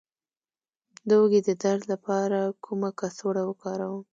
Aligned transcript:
د 1.07 1.09
اوږې 1.19 1.41
د 1.47 1.49
درد 1.63 1.83
لپاره 1.93 2.39
کومه 2.65 2.89
کڅوړه 2.99 3.43
وکاروم؟ 3.45 4.03